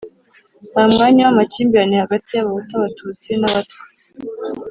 [0.71, 3.81] nta mwanya w'amakimbirane hagati y'Abahutu, Abatutsi n'Abatwa.